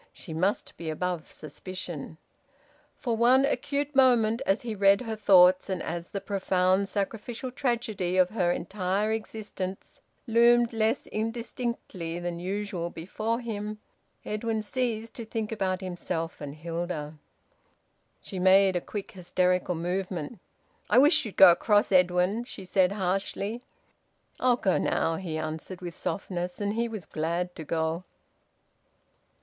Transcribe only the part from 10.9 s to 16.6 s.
indistinctly than usual before him, Edwin ceased to think about himself and